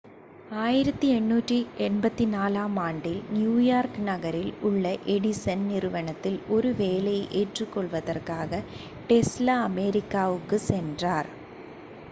1884 0.59 2.29
ஆம் 2.61 2.77
ஆண்டில் 2.85 3.19
நியூயார்க் 3.33 3.99
நகரில் 4.07 4.49
உள்ள 4.61 4.85
எடிசன் 5.15 5.61
நிறுவனத்தில் 5.67 6.39
ஒரு 6.55 6.71
வேலையை 6.79 7.27
ஏற்றுக்கொள்வதற்காக 7.41 8.63
டெஸ்லா 9.09 9.57
அமெரிக்காவிற்கு 9.67 10.59
சென்றார் 10.67 11.31